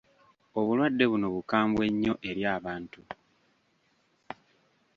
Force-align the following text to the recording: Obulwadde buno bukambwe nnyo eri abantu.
Obulwadde 0.59 1.03
buno 1.11 1.27
bukambwe 1.35 1.85
nnyo 1.91 2.13
eri 2.29 2.43
abantu. 2.57 3.01